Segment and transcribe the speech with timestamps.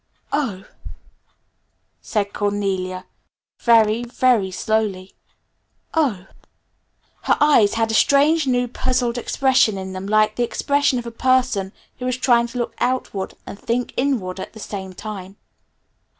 [0.33, 0.65] "O h,"
[2.01, 3.05] said Cornelia
[3.61, 5.13] very, very slowly,
[5.93, 6.27] "O h."
[7.25, 11.11] Her eyes had a strange, new puzzled expression in them like the expression of a
[11.11, 15.37] person who was trying to look outward and think inward at the same time.